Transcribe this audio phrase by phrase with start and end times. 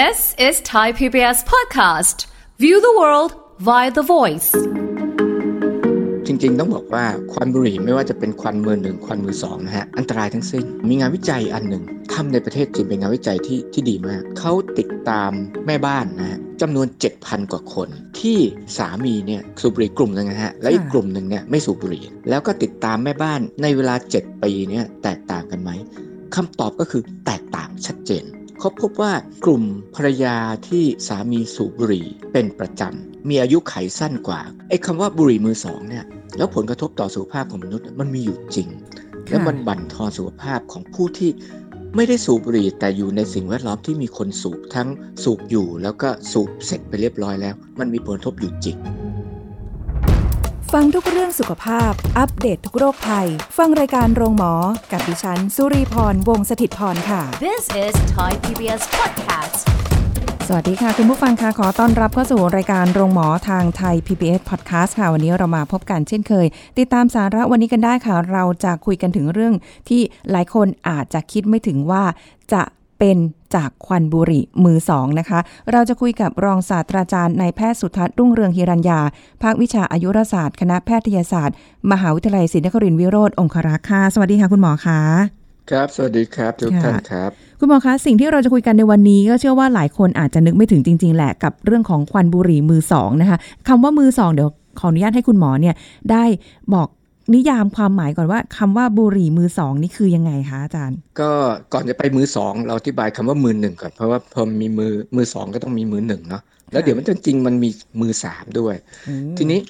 [0.00, 2.26] This is Thai PBS podcast.
[2.62, 3.30] View the world
[3.68, 4.50] via the voice.
[6.26, 15.30] จริงๆ ต้องบอกว่าควันบุหรี่ไม่ว่าจะเป็นควันมือหนึ่งควันมือสองนะฮะอันตรายทั้งสิ้น มีงานวิจัยอันหนึ่งทำในประเทศจีนเป็นงานวิจัยที่ที่ดีมาก เขาติดตาม
[15.66, 16.86] แม่บ้านนะฮะจำนวน
[17.18, 17.88] 7,000 กว่าคน
[18.20, 18.38] ที่
[18.78, 25.70] สามีเนี่ยสูบบุหรี่กลุ่มหนึ่งนะฮะและอีกกลุ่มหนึ่งเนี่ยไม่สูบบุหรี่ แล้วก็ติดตามแม่บ้านในเวลา 7 ปีเนี่ยแตกต่างกันไหม
[26.34, 28.24] คำตอบก็คือแตกต่างชัดเจน
[28.58, 29.12] เขาพบว่า
[29.44, 29.62] กลุ่ม
[29.94, 30.36] ภรรยา
[30.68, 36.04] ที่สามีสูบบุหรี่เป็นประจำ มีอายุไขสั้นกว่าไอ้คำว่าบุหรี่มือสองเนี่ย
[36.36, 38.68] แล้วผลกระทบต่อสุขภาพของมนุษย์มันมีอยู่จริง
[39.28, 41.30] และมันบั่นทอนสุขภาพของผู้ที่
[41.96, 44.88] ไม่ได้สูบบุหรี่แต่อยู่ในสิ่งแวดล้อมที่มีคนสูบทั้ง
[45.22, 48.76] สูบอยู่แล้วก็สูบเสร็จไปเรียบร้อยแล้ว มันมีผลกระทบอยู่จริง
[50.72, 53.28] ฟังทุกเรื่องสุขภาพ อัปเดตททุกโรคภัย
[53.58, 54.52] ฟังรายการโรงหมอ
[54.92, 59.56] กับดิฉัน สุรีพร วงศิตพรค่ะ This is Thai PBS podcast.
[60.48, 66.46] สวัสดีค่ะ คุณผู้ฟังค่ะ ขอต้อนรับเข้าสู่รายการโรงหมอทางไทย PBS Podcast ค่ะ วันนี้เรามาพบกันเช่นเคย
[66.78, 69.54] ติดตามสาระวันนี้กันได้ค่ะ เราจะคุยกันถึงเรื่อง
[69.88, 72.02] ที่หลายคนอาจจะคิดไม่ถึงว่า
[72.52, 72.62] จะ
[72.98, 73.16] เป็น
[73.54, 75.40] จากควันบุหรี่มือสองนะคะ
[75.72, 79.00] เราจะคุยกับรองศาสตราจารย์นายแพทย์สุทัศน์รุ่งเรืองฮิรัญญา
[79.42, 81.56] ภาควิชาอายุรศาสตร์ คณะแพทยศาสตร์
[81.92, 85.00] มหาวิทยาลัยศรีนครินทรวิโรธองครักษ์ค่ะ สวัสดีค่ะคุณหมอคะ
[85.70, 87.30] ครับ สวัสดีครับทุกค่ะท่านครับ
[87.60, 95.74] คุณหมอคะ สิ่งที่เราจะคุยกันในวันนี้ก็เชื่อว่าหลายคนอาจจะนึกไม่ถึงจริง ๆ แหละกับเรื่องของควันบุหรี่มือสองนะคะคำว่ามือสองเดี๋ยวขออนุญาตให้คุณหมอเนี่ย
[96.10, 96.24] ได้
[96.74, 96.88] บอก
[97.32, 101.30] นิยามความหมายก่อนว่าคำว่าบุหรี่มือสองนี่คือยังไงคะอาจารย์ ก็
[101.72, 108.74] ก่อนจะไปมือสองเราอธิบายคำว่ามือหนึ่งก่อนเพราะว่าพอมีมือมือสองก็ต้องมีมือหนึ่งเนาะแล้วเดี๋ยวมันจริงๆมันมีมือสามด้วย
[109.38, 109.60] ทีนี้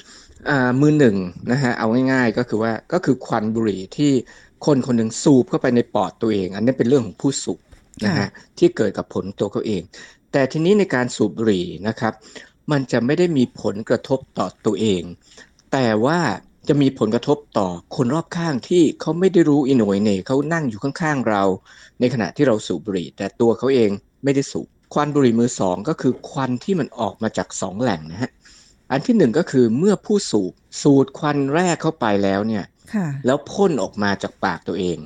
[0.51, 1.17] อ่ามือหนึ่ง
[1.51, 4.13] นะฮะเอาง่ายๆก็คือว่าก็คือควันบุหรี่ที่
[4.67, 7.59] คนคนหนึ่งสูบเข้าไปในปอดตัวเอง อันนี้เป็นเรื่องของผู้สูบ
[8.05, 9.83] นะฮะที่เกิดกับผลตัวเขาเอง
[10.33, 12.13] แต่ทีนี้ในการสูบบุหรี่นะครับ
[12.71, 15.03] มันจะไม่ได้มีผลกระทบต่อตัวเอง
[15.73, 16.19] แต่ว่า
[16.69, 21.43] จะมีผลกระทบต่อคนรอบข้างที่เขาไม่ได้รู้อินโวยเน่เขานั่งอยู่ข้างๆเรา
[22.01, 23.91] ในขณะที่เราสูบบุหรี่ แต่ตัวเขาเอง
[24.25, 28.31] ไม่ได้สูบควันบุหรี่มือสองก็คือควันที่มันออกมาจากสองแหล่งนะฮะ
[28.91, 32.65] อันที่หนึ่งก็คือเมื่อผู้สูบสูดควันแรกเข้าไปแล้วเนี่ย
[32.95, 34.99] ค่ะแล้วพ่นออกมาจากปากตัวเอง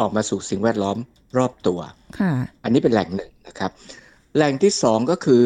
[0.00, 0.96] ออกมาสู่สิ่งแวดล้อม
[1.38, 1.80] รอบตัว
[2.18, 3.70] ค่ะอันนี้เป็นแหล่งหนึ่งนะครับ
[4.36, 5.40] แหล่งที่สองก็คือ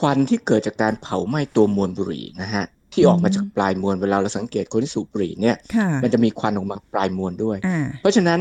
[0.00, 8.40] ควันที่เกิดจากการเผาไหม้ตัวมวลบุหรี่นะฮะ ที่ออกมาจากปลายมวลเวลาเราสังเกตคนที่สูบบุหรี่เนี่ยค่ะมันจะมีควันออกมาปลายมวลด้วยอ่าเพราะฉะนั้น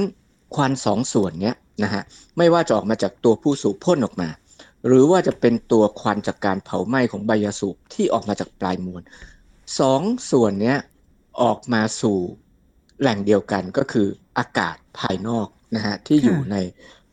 [0.55, 2.03] ควันสองส่วนเนี้ยนะฮะ
[2.37, 4.29] ไม่ว่าจะออกมาจากตัวผู้สูบพ่นออกมา
[4.87, 9.01] หรือว่าจะเป็นตัวควันจากการเผาไหม้ของใบยาสูบที่ออกมาจากปลายมวล
[9.79, 10.77] สองส่วนเนี้ย
[11.41, 12.17] ออกมาสู่
[13.01, 16.57] แหล่งเดียวกันก็คืออากาศภายนอกนะฮะที่อยู่ใน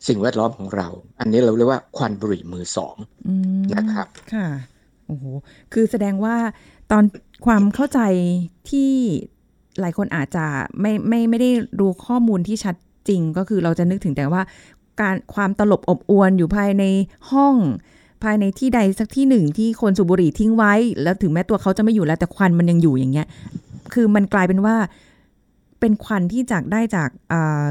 [0.06, 0.88] สิ่งแวดล้อมของเรา
[1.20, 2.96] อันนี้เราเรียกว่าควันบุหรี่มือสอง
[3.28, 4.48] อืมนะครับค่ะ
[5.06, 5.24] โอ้โห
[5.72, 6.36] คือแสดงว่า
[6.90, 7.04] ตอน
[7.46, 8.00] ความเข้าใจ
[8.70, 8.90] ที่
[9.80, 10.44] หลายคนอาจจะ
[10.80, 12.74] ไม่ไม่ไม่ได้รู้ข้อมูลที่ชัด
[13.08, 14.42] จริงก็คือเราจะนึกถึงแต่ว่า
[15.00, 16.84] การความตลบอบอวนอยู่ภายใน
[17.30, 17.56] ห้อง
[18.24, 23.26] ภายในที่ใดสักที่หนึ่งที่คนสูบบุหรี่ทิ้งไว้ แล้วถึงแม้ตัวเขาจะไม่อยู่แล้วแต่ควันมันยังอยู่อย่างเงี้ย
[23.92, 24.76] คือมันกลายเป็นว่า
[25.80, 27.64] เป็นควันที่จากได้จากอ่า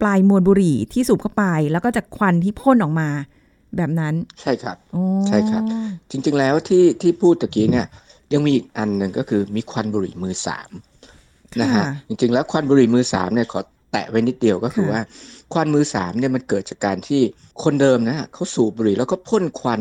[0.00, 3.08] ปลายมวลบุหรี่ที่สูบเข้าไป แล้วก็จากควันที่พ่นออกมา
[3.76, 5.62] แบบนั้น ใช่ครับโอ้ใช่ครับ
[6.10, 7.86] จริง ๆ แล้วที่ที่พูดตะกี้เนี่ย
[8.32, 10.70] ยังมีอีกอันหนึ่งก็คือมีควันบุหรี่มือสาม
[11.60, 13.60] นะฮะค่จริงๆแล้วควันบุหรี่มือสามเนี่ยขอ
[13.92, 15.02] แตะไว้นิดเดียวก็คือค่ะว่า
[15.52, 17.20] ควันมือสามเนี่ยมันเกิดจากการที่
[17.62, 19.80] คนเดิมนะฮะเขาสูบบุหรี่แล้วก็พ่นควัน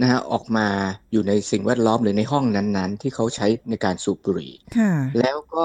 [0.00, 0.66] นะฮะออกมา
[1.12, 5.64] อยู่ในสิ่งแวดล้อมหรือในห้องนั้นๆ ที่เขาใช้ในการสูบบุหรี่ค่ะแล้วก็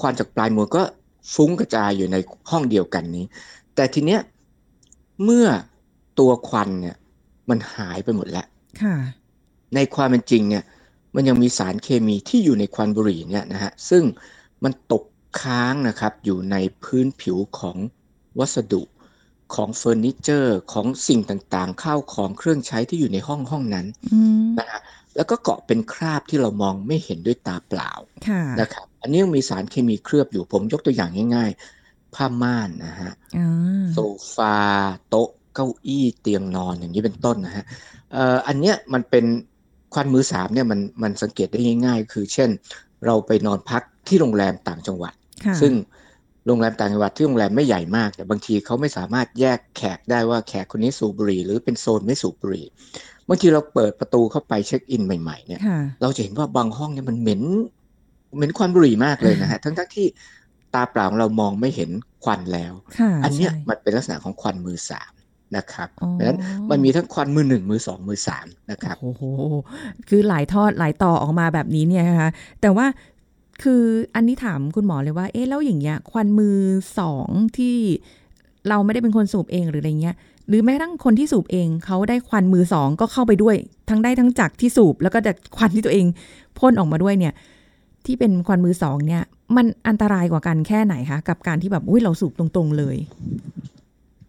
[0.00, 0.82] ควันจากปลายมวลก็
[1.34, 2.16] ฟุ้งกระจายอยู่ใน
[2.50, 3.24] ห้องเดียวกันนี้
[3.74, 4.20] แต่ทีเนี้ย
[5.24, 5.46] เมื่อ
[6.18, 6.96] ตัวควันเนี่ย
[7.50, 8.46] มันหายไปหมดแล้ว
[8.82, 8.96] ค่ะ
[9.74, 10.64] ในความเป็นจริงเนี่ย
[11.16, 14.02] มันยังมีสารเคมีที่อยู่ในควันบุหรี่เนี่ยนะฮะซึ่ง
[14.64, 15.04] มันตก
[15.40, 17.76] ค้างนะครับอยู่ในพื้นผิวของ
[18.38, 18.82] วัสดุ
[19.54, 24.80] ของเฟอร์นิเจอร์ของสิ่งต่างๆ ข้าวของเครื่องใช้ที่อยู่ในห้องห้องนั้นอืมนะฮะ
[25.16, 27.90] แล้วก็เกาะเป็นคราบที่เรามองไม่เห็นด้วยตาเปล่า
[28.28, 31.50] ค่ะนะครับอันนี้ยังมีสารเคมีเคลือบอยู่ผมยกตัวอย่างง่าย
[31.82, 33.98] ๆ ผ้าม่านนะฮะอ่าโซ
[34.34, 34.56] ฟา
[35.08, 37.64] โต๊ะเก้าอี้เตียงนอนอย่างนี้เป็นต้นนะฮะ
[38.12, 39.24] เอ่ออันเนี้ยมันเป็น
[39.96, 42.50] ควันมือสามเนี่ยมันมันสังเกตได้ง่าย ๆ คือ เช่น
[43.06, 45.14] เราไปนอนพักที่โรงแรมต่างจังหวัด
[45.44, 45.72] ค่ะซึ่ง
[46.46, 52.66] โรงแรมต่างจังหวัดที่โรงแรมไม่ใหญ่มาก แต่บางทีเขาไม่สามารถแยกแขกได้ว่าแขกคนนี้สูบบุหรี่หรือเป็นโซนไม่สูบบุหรี่
[53.28, 57.42] บางทีเราเปิดประตูเข้าไปเช็คอินใหม่ๆเนี่ยค่ะเราจะเห็นว่าบางห้องเนี่ยมันเหม็น
[58.36, 60.06] เหม็นควันบุหรี่มากเลยนะฮะทั้งทั้งๆที่
[60.74, 61.90] ตาเปล่าของเรามองไม่เห็น
[62.24, 65.12] ควันแล้วค่ะอันเนี้ยใช่มันเป็นลักษณะของควันมือสาม
[65.56, 66.38] นะครับอ๋อเพราะฉะนั้น
[66.70, 69.22] มันมีทั้งควันมือหนึ่งมือสองมือสามนะครับโอ้โห
[70.08, 72.86] คือหลายทอดหลายต่อออกมาแบบนี้เนี่ยนะคะแต่ว่า
[73.62, 73.82] คือ
[74.14, 76.56] อันนี้ถามคุณหมอเลยว่า เอ๊ะแล้วอย่างเงี้ยควันมือ
[76.98, 77.76] สองที่
[78.68, 80.16] เราไม่ได้เป็นคนสูบเองหรืออะไรเงี้ย
[80.48, 83.56] หรือแม้กระทั่งคนที่สูบเองเขาได้ควันมือสองก็เข้าไปด้วย
[83.88, 86.06] ทั้งได้ทั้งจากที่สูบแล้วก็จากควันที่ตัวเอง
[86.58, 87.34] พ่นออกมาด้วยเนี่ย
[88.06, 89.22] ที่เป็นควันมือสองเนี่ย
[89.56, 92.96] มันอันตรายกว่ากันแค่ไหนคะกับการที่แบบอุ้ยเราสูบตรงๆเลย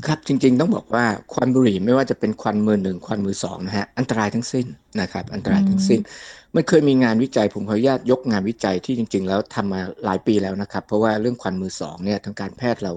[0.06, 4.66] ครับจริงๆต้องบอกว่าควันบุหรี่ไม่ว่าจะเป็นควันมือหนึ่งควันมือสองนะฮะอันตรายทั้งสิ้น
[5.02, 6.00] นะครับ อันตรายทั้งสิ้น
[6.56, 12.94] มันเคยมีงานวิจัยผมขออนุญาตยกงานวิจัยที่จริง ๆ แล้วทำมาหลายปีแล้วนะครับ เพราะว่าเรื่องควันมือสองเนี่ยทางการแพทย์เรา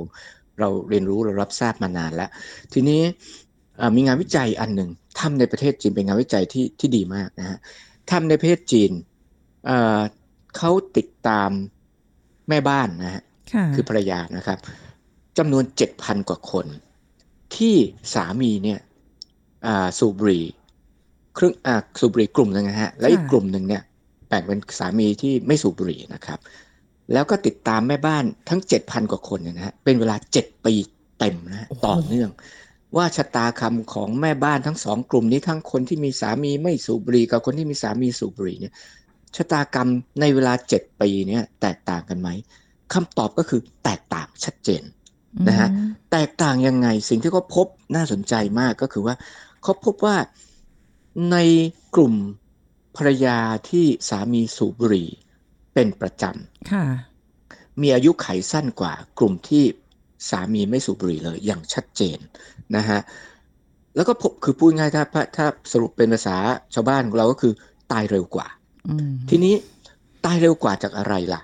[0.61, 2.31] เราเรียนรู้เรารับทราบมานานแล้ว
[2.73, 3.01] ทีนี้
[3.79, 7.59] เอ่อมีงานวิจัยอันหนึ่งทำในประเทศจีนเป็นงานวิจัยที่ที่ดีมากนะฮะ
[8.11, 8.91] ทำในประเทศจีน
[9.67, 10.01] เอ่อ
[10.57, 11.51] เขาติดตาม
[12.49, 13.23] แม่บ้านนะฮะ
[13.53, 14.59] ค่ะคือภรรยานะครับ
[15.39, 15.65] จำนวน
[15.97, 16.67] 7,000กว่าคน
[17.57, 17.77] ที่
[18.15, 18.81] สามีเนี่ย
[19.67, 20.45] อ่าสูบบุหรี่
[21.39, 23.83] ครึ่งอ่าสูบบุหรี่กลุ่มหนึ่งนะฮะและอีกค่ะกลุ่มหนึ่งเนี่ย
[24.29, 26.39] แบ่งเป็นสามีที่ไม่สูบบุหรี่นะครับ
[27.13, 30.75] แล้วก็ติดตามแม่บ้านทั้ง 7,000 กว่าคนเนี่ยนะฮะเป็นเวลา 7 ปี
[31.19, 32.31] เต็มนะฮะต่อเนื่อง
[32.97, 38.75] ว่าชะตากรรมของแม่บ้านทั้งสองกลุ่มนี้ทั้งคนที่มีสามีไม่สูบบุหรี่กับคนที่มีสามีสูบบุหรี่เนี่ย
[39.37, 39.89] ชะตากรรม
[40.21, 42.29] ในเวลา 7 ปีเนี่ยแตกต่างกันไหม
[42.93, 44.83] คำตอบก็คือแตกต่างชัดเจน
[45.49, 49.15] นะฮะอืมแตกต่างยังไงสิ่งที่เขาพบน่าสนใจมากก็คือว่า
[49.63, 50.17] เขาพบว่า
[51.33, 51.37] ใน
[51.95, 52.15] กลุ่ม
[52.97, 53.39] ภรรยา
[53.71, 55.09] ที่สามีสูบบุหรี่
[55.75, 56.25] เป็นประจ
[56.73, 59.65] ค่ะำมีอายุไขสั้นกว่ากลุ่มที่
[60.31, 62.19] สามีไม่สูบบุหรี่เลยอย่างชัดเจน
[62.77, 63.01] นะฮะ
[63.97, 65.05] แล้วก็พบคือพูดง่ายๆถ้า
[65.37, 66.37] ถ้าสรุปเป็นภาษา
[66.75, 67.53] ชาวบ้านของเราก็คือ
[67.93, 68.49] ตายเร็วกว่า
[68.89, 69.55] อืมทีนี้
[70.25, 71.43] ตายเร็วกว่าจากอะไรล่ะ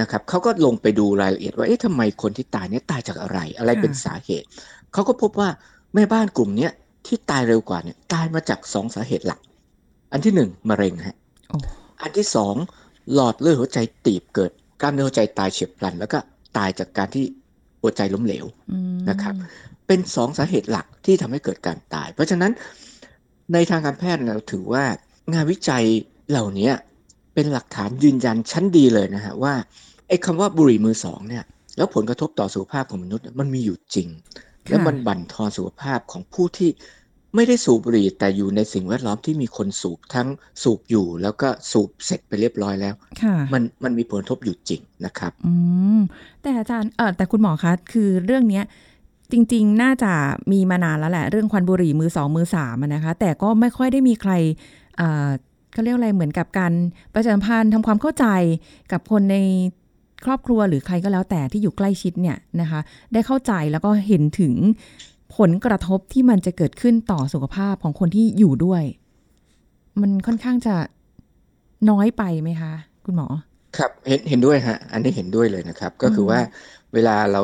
[0.00, 4.46] นะครับเขาก็ลงไปดูรายละเอียดว่าเอ๊ะทำไมคนที่ตายเนี่ยตายจากอะไร อะไรเป็นสาเหตุ
[4.92, 5.48] เขาก็พบว่า
[5.94, 6.72] แม่บ้านกลุ่มเนี้ย
[7.06, 9.40] ที่ตายเร็วกว่าเนี่ยตายมาจากสองสาเหตุหลัก
[10.12, 11.16] อันที่หนึ่งมะเร็งฮะ
[11.48, 11.56] โอ้
[12.02, 12.54] อันที่สอง
[13.14, 16.18] หลอดเลือดหัวใจตีบเกิดกล้ามเนื้อหัวใจตายเฉียบพลัน แล้วก็
[16.56, 17.24] ตายจากการที่
[17.82, 19.34] หัวใจล้มเหลวอืมนะครับ
[19.86, 22.52] เป็นสองสาเหตุหลักที่ทำให้เกิดการตาย เพราะฉะนั้น
[23.52, 24.84] ในทางการแพทย์เราถือว่า
[25.34, 25.84] งานวิจัย
[26.30, 26.70] เหล่านี้
[27.38, 29.54] เป็นหลักฐานยืนยันชั้นดีเลยนะฮะว่า
[30.08, 31.44] ไอ้คำว่าบุหรี่มือสองเนี่ย
[31.76, 34.08] แล้วผลกระทบต่อสุขภาพของมนุษย์เนี่ยมันมีอยู่จริง
[34.68, 36.70] และมันบั่นทอนสุขภาพของผู้ที่
[37.34, 40.28] ไม่ได้สูบบุหรี่แต่อยู่ในสิ่งแวดล้อมที่มีคนสูบทั้ง
[40.62, 45.52] สูบอยู่ แล้วก็สูบเสร็จไปเรียบร้อยแล้วค่ะมันมันมีผลกระทบอยู่จริงนะครับ อื
[45.98, 46.00] ม
[46.42, 48.64] แต่อาจารย์เออแต่คุณหมอคะคือเรื่องเนี้ย
[49.32, 50.12] จริง ๆ น่าจะ
[50.52, 54.32] มีมานานแล้วแหละ เรื่องควันบุหรี่มือสองมือสามอะนะคะ แต่ก็ไม่ค่อยได้มีใคร
[55.78, 56.72] เอ่อเขาเรียกอะไรเหมือนกับการ
[57.14, 58.26] ประชาสัมพันธ์ทำความเข้าใจ
[58.92, 59.36] กับคนใน
[60.24, 62.80] ครอบครัวหรือใครก็แล้วแต่ที่อยู่ใกล้ชิดเนี่ยนะคะ
[63.12, 64.54] ได้เข้าใจแล้วก็เห็นถึง
[65.36, 68.82] ผลกระทบที่มันจะเกิดขึ้นต่อสุขภาพของคนที่อยู่ด้วย
[70.00, 70.74] มันค่อนข้างจะ
[71.90, 72.72] น้อยไปไหมคะ
[73.04, 73.28] คุณหมอ
[73.76, 76.40] ครับเห็นเห็นด้วยฮะ อันนี้เห็นด้วยเลยนะครับ ก็คือมว่า
[76.94, 77.42] เวลาเรา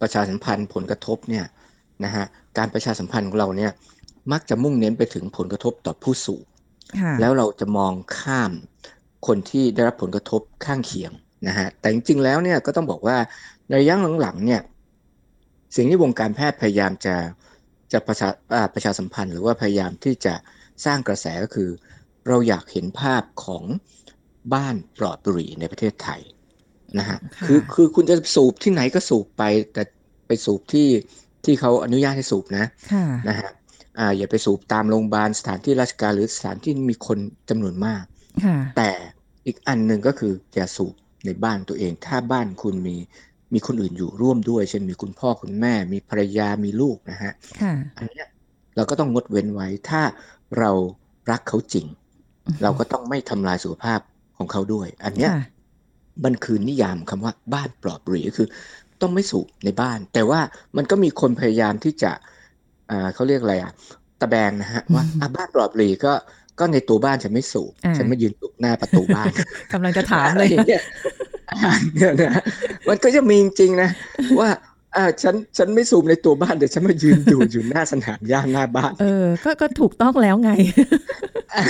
[0.00, 1.44] ประชาสัมพันธ์ผลกระทบเนี่ย
[2.04, 2.24] นะฮะ
[2.58, 3.70] การประชาสัมพันธ์ของเราเนี่ย
[4.32, 6.53] มักจะมุ่งเน้นไปถึงผลกระทบต่อผู้สูบค่ะ
[7.20, 8.52] แล้วเราจะมองข้าม
[9.26, 11.12] คนที่ได้รับผลกระทบข้างเคียง
[11.48, 13.16] นะฮะแต่จริงๆแล้วเนี่ยก็ต้องบอกว่า
[13.68, 14.60] ในระยะหลังๆเนี่ย
[15.76, 17.14] สิ่งที่วงการแพทย์พยายามจะ
[17.92, 20.34] จะประชาอ่าประชาสัมพันธ์ หรือว่าพยายามที่จะ
[20.84, 21.70] สร้างกระแสก็คือ
[22.28, 23.64] เราอยากเห็นภาพของ
[24.54, 26.20] บ้านปลอดบุหรี่ในประเทศไทย
[26.98, 29.42] นะฮะค่ะคือคือคุณจะสูบที่ไหนก็สูบไป
[29.72, 29.82] แต่
[30.26, 30.88] ไปสูบที่
[31.44, 33.50] ที่เขาอนุญาตให้สูบนะค่ะนะฮะ
[33.98, 37.18] อ่าอย่าไปสูบตามโรงพยาบาลสถานที่ราชการหรือสถานที่มีคน
[37.50, 38.02] จำนวนมาก
[38.44, 38.90] ค่ะแต่
[39.46, 40.94] อีกอันหนึ่งก็คืออย่าสูบ
[41.26, 42.96] ในบ้านตัวเอง ถ้าบ้านคุณมี
[43.54, 47.32] มีคนอื่นอยู่ร่วมด้วย เช่นมีคุณพ่อคุณแม่ มีภรรยามีลูกนะฮะ
[47.62, 48.28] ค่ะอันเนี้ย
[48.76, 50.02] เราก็ต้องงดเว้นไว้ถ้า
[50.58, 50.70] เรา
[51.30, 51.86] รักเขาจริง
[52.62, 54.00] เราก็ต้องไม่ทำลายสุขภาพ
[54.38, 55.44] ของเขาด้วย อันเนี้ยค่ะ
[56.24, 58.48] มันคือนิยามคำว่าบ้านปลอดบุหรี่ก็คือ
[59.00, 60.40] ต้องไม่สูบในบ้าน แต่ว่า
[60.76, 62.12] มันก็มีคนพยายามที่จะ
[62.90, 63.72] อ่าเขาเรียกอะไรอะ
[64.20, 66.12] ตะแบงนะฮะว่าอืมอะบ้านปลอดบุหรี่ก็
[66.58, 69.32] ก็ในตัวบ้านฉันไม่สูบอ่าฉันไม่ยืนสูบหน้าประตูบ้าน
[69.72, 70.78] กำลังจะถามเลยอะไรนี่
[71.50, 72.42] อ่าเนี่ยนะ
[72.88, 73.90] มันก็จะมีจริงๆนะ
[74.40, 74.48] ว่า
[74.96, 80.50] อ่าฉันฉันไม่สูบในตัวบ้านเดี๋ยวฉันมายืนดูอยู่หน้าสนามหญ้าหน้าบ้าน เออ ก็ก็ถูกต้องแล้วไง
[81.56, 81.64] อ่า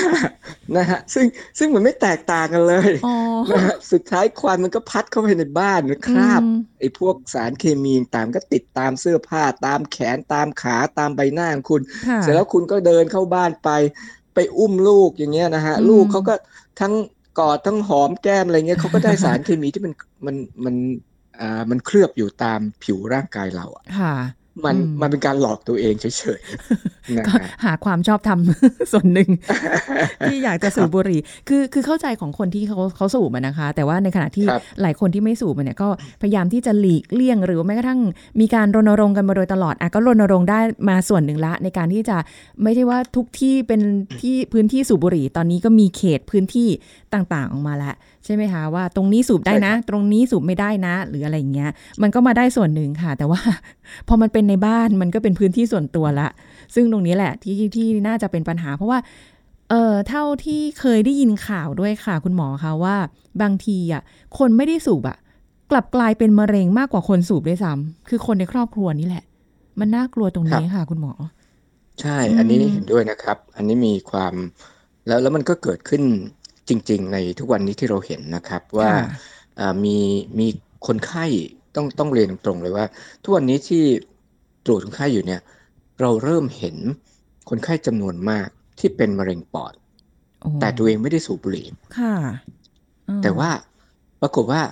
[0.77, 1.27] นะฮะซึ่ง
[1.59, 3.15] ซึ่งมันไม่แตกต่างกันเลยอ๋อ
[3.53, 13.71] นะฮะสุดท้ายควันมันก็พัดเข้าไปในบ้านคราบอืมไอ้พวกสารเคมีต่างๆก็ติดตามเสื้อผ้าตามแขนตามขาตามใบหน้าของคุณค่ะเสร็จแล้วคุณก็เดินเข้าบ้านไป
[14.35, 16.35] ไปอุ้มลูกอย่างเงี้ยนะฮะอืมลูกเขาก็
[16.81, 16.93] ทั้ง
[17.39, 19.93] กอดทั้งหอมแก้มอะไรเงี้ยเขาก็ได้สารเคมีที่มัน
[20.27, 21.14] มันมันอ่า
[21.71, 24.15] มันเคลือบอยู่ตามผิวร่างกายเราอะค่ะ
[24.65, 29.29] มันอืมมันเป็นการหลอกตัวเองเฉยๆนะก็ฮะหาความชอบทำส่วนหนึ่ง
[30.25, 35.89] ที่อยากจะสูบบุหรี่ คือคือเข้าใจของคนที่เขาเขาสูบอะนะคะ แต่ว่าในขณะที่ครับหลายคนที่ไม่สูบอะเนี่ยก็
[36.23, 38.01] พยายามที่จะหลีกเลี่ยง หรือแม้กระทั่ง
[38.41, 42.17] มีการรณรงค์กันมาโดยตลอดอะก็รณรงค์ได้มาส่วนหนึ่งละ ในการที่จะ
[42.63, 43.81] ไม่ใช่ว่าทุกที่เป็น
[44.21, 46.69] ที่พื้นที่สูบบุหรี่ ตอนนี้ก็มีเขตพื้นที่
[47.15, 51.71] ต่างๆ ออกมาแล้ว ใช่ไหมคะว่าตรงนี้สูบได้นะ ตรงนี้สูบไม่ได้นะ หรืออะไรอย่างเงี้ย
[52.03, 53.41] มันก็มาได้ส่วนหนึ่งค่ะ แต่ว่า
[54.09, 56.29] พอมันเป็นในบ้านมันก็เป็นพื้นที่ส่วนตัวละ
[56.75, 58.99] ซึ่งตรงนี้แหละที่ที่น่าจะเป็นปัญหา เพราะว่า
[59.71, 62.97] เออเท่าที่เคยได้ยินข่าวด้วยค่ะ คุณหมอคะว่า
[63.43, 64.03] บางทีอะ
[64.39, 65.19] คนไม่ได้สูบอะ
[65.71, 69.25] กลับกลายเป็นมะเร็งมากกว่าคนสูบด้วยซ้ำคือคนในครอบครัวนี่แหละ
[69.81, 71.13] มันน่ากลัวตรงนี้ค่ะ คุณหมอ
[72.01, 74.35] ใช่อืมอันนี้เห็นด้วยนะครับ อันนี้มีความ
[75.07, 76.03] แล้วแล้วมันก็เกิดขึ้น
[76.69, 79.03] จริง ๆ ในทุกวันนี้ที่เราเห็นนะครับว่าค่ะ
[79.61, 79.97] อ่ามี
[80.39, 80.47] มี
[80.87, 81.27] คนไข้
[81.75, 82.87] ต้องต้องเรียนตรงๆเลยว่า
[83.23, 83.83] ทุกวันนี้ที่
[84.67, 85.41] ตรวจคนไข้อยู่เนี่ย
[86.01, 86.77] เราเริ่มเห็น
[87.49, 89.73] คนไข้จำนวนมากที่เป็นมะเร็งปอด
[90.41, 91.67] โอ้แต่ตัวเองไม่ได้สูบบุหรี่
[91.99, 92.15] ค่ะ
[93.09, 93.51] อืมแต่ว่า
[94.21, 94.63] ปรากฏว่า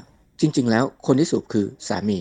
[0.41, 2.19] จริง ๆ แล้วคนที่สูบคือสามี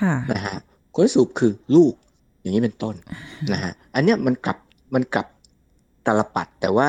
[0.00, 0.56] ค่ะนะฮะ
[0.94, 1.94] คนที่สูบคือลูก
[2.40, 2.94] อย่างนี้เป็นต้น
[3.52, 4.58] นะฮะอันเนี้ยมันกลับ
[4.94, 5.26] มันกลับ
[6.06, 6.88] ตาลปัดแต่ว่า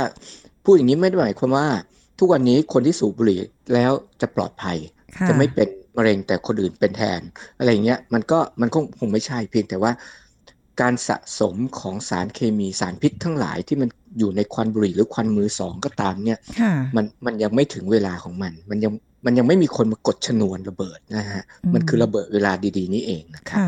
[0.63, 1.67] พูดอย่างนี้ไม่ได้หมายความว่า
[2.19, 3.39] ทุกวันนี้คนที่สูบบุหรี่
[3.73, 3.91] แล้ว
[4.21, 4.77] จะปลอดภัย
[5.17, 5.67] ค่ะจะไม่เป็น
[5.97, 7.21] มะเร็งแต่คนอื่นเป็นแทน
[7.57, 9.91] อะไรอย่างเงี้ยมันก็มันคงคงไม่ใช่เพียงแต่ว่า
[10.81, 13.89] การสะสมของสารเคมีสารพิษทั้งหลายที่มัน
[14.19, 18.91] อยู่ในควันบุหรี่หรือควันมือสองก็ตามเนี่ยค่ะมันมันยังไม่ถึงเวลาของมัน มันยัง
[19.25, 23.59] มันยังไม่มีคนมากดชนวนระเบิดนะฮะอืมมันคือระเบิดเวลาดีๆ นี่เองนะครับ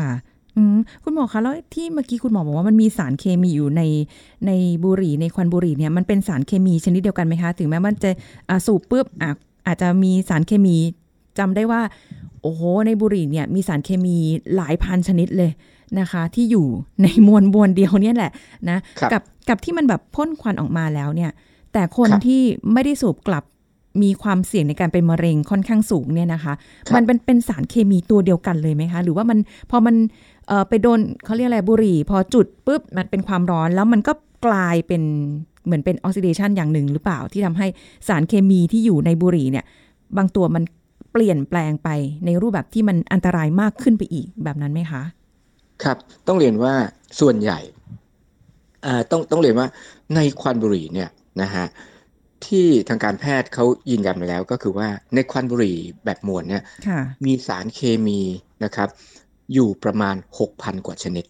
[0.56, 3.82] ค่ะอืมคุณหมอคะแล้วที่เมื่อกี้คุณหมอบอกว่ามันมีสารเคมีอยู่ใน
[4.46, 4.50] ใน
[4.84, 8.10] บุหรี่ในควันบุหรี่เนี่ยมันเป็นสารเคมีชนิดเดียวกันไหมคะ ถึงแม้มันจะ
[8.48, 9.30] อ่าสูบปุ๊บอะ
[9.66, 10.76] อาจจะมีสารเคมี
[11.38, 11.80] จำได้ว่า
[12.42, 14.16] โอ้โหในบุหรี่เนี่ยมีสารเคมี
[14.56, 15.50] หลายพันชนิดเลย
[16.00, 16.66] นะคะ ที่อยู่
[17.02, 18.32] ในมวลมวลเดียวเนี่ยแหละ
[18.70, 21.30] นะครับกับกับที่มันแบบพ่นควันออกมาแล้วเนี่ย
[21.72, 22.40] แต่คนครับที่
[22.72, 23.44] ไม่ได้สูบกลับ
[24.02, 26.54] มีความเสี่ยงในการเป็นมะเร็งค่อนข้างสูงเนี่ยนะคะ
[26.86, 29.38] ครับมันเป็นเป็นสารเคมีตัวเดียวกันเลยไหมคะ หรือว่ามัน
[29.70, 30.35] พอมันเอ่อ
[30.68, 34.12] ไปโดนเขาเรียกอะไรบุหรี่ พอจุดปุ๊บมันเป็นความร้อนแล้วมันก็
[34.46, 35.02] กลายเป็น
[35.66, 37.66] เหมือนเป็นออกซิเดชันอย่างหนึ่งหรือเปล่าที่ทำให้
[38.08, 39.64] สารเคมีที่อยู่ในบุหรี่เนี่ย
[40.16, 40.62] บางตัวมัน
[41.12, 41.88] เปลี่ยนแปลงไป
[42.24, 45.02] ในรูปแบบที่มันอันตรายมากขึ้นไปอีกแบบนั้นไหมคะ
[45.82, 46.74] ครับต้องเรียนว่า
[47.20, 47.58] ส่วนใหญ่
[48.86, 49.68] อ่าต้องต้องเรียนว่า
[50.14, 51.08] ในควันบุหรี่เนี่ย
[51.42, 51.66] นะฮะ
[52.46, 58.20] ที่ทางการแพทย์เขายืนยันมาแล้วก็คือว่าในควันบุหรี่แบบมวลเนี่ยค่ะมีสารเคมี
[58.64, 58.88] นะครับ
[59.54, 60.14] อยู่ประมาณ
[60.50, 61.24] 6,000 กว่าชนิด